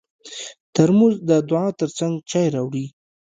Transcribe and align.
ترموز 0.73 1.15
د 1.29 1.31
دعا 1.49 1.67
تر 1.79 1.89
څنګ 1.97 2.13
چای 2.31 2.47
راوړي. 2.55 2.85